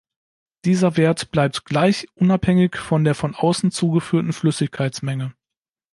[0.65, 5.35] Dieser Wert bleibt gleich, unabhängig von der von außen zugeführten Flüssigkeitsmenge.